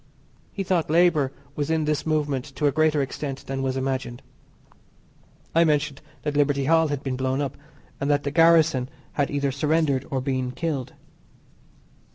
He 0.51 0.63
thought 0.63 0.89
labour 0.89 1.31
was 1.55 1.69
in 1.69 1.85
this 1.85 2.07
movement 2.07 2.45
to 2.55 2.65
a 2.65 2.71
greater 2.71 3.03
extent 3.03 3.45
than 3.45 3.61
was 3.61 3.77
imagined. 3.77 4.23
I 5.53 5.63
mentioned 5.63 6.01
that 6.23 6.35
Liberty 6.35 6.65
Hall 6.65 6.87
had 6.87 7.03
been 7.03 7.15
blown 7.15 7.39
up, 7.39 7.55
and 7.99 8.09
that 8.09 8.23
the 8.23 8.31
garrison 8.31 8.89
had 9.11 9.29
either 9.29 9.51
surrendered 9.51 10.07
or 10.09 10.19
been 10.19 10.53
killed. 10.53 10.93